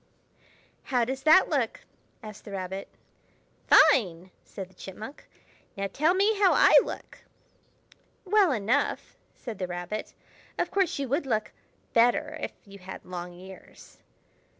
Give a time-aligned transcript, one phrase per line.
[0.85, 1.81] "How does that look?"
[2.23, 2.87] asked the Rabbit.
[3.67, 5.27] "Fine!" said the Chipmunk.
[5.77, 7.19] "Now tell me how I look!"
[8.25, 10.15] "Well enough!" said the Rabbit.
[10.57, 11.51] "Of course, you would look
[11.93, 13.99] better if you had long ears."